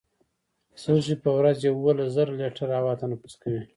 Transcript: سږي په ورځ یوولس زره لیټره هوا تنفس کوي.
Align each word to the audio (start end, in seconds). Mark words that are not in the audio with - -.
سږي 0.81 1.15
په 1.23 1.29
ورځ 1.37 1.57
یوولس 1.61 2.09
زره 2.15 2.31
لیټره 2.39 2.75
هوا 2.79 2.93
تنفس 3.01 3.33
کوي. 3.41 3.61